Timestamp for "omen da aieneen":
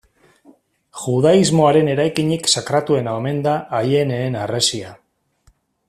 3.21-4.41